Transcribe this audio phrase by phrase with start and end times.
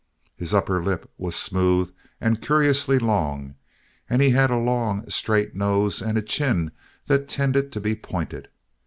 [0.35, 3.53] His upper lip was smooth and curiously long,
[4.09, 6.71] and he had a long, straight nose and a chin
[7.05, 8.47] that tended to be pointed.